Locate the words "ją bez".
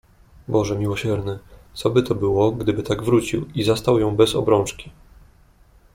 3.99-4.35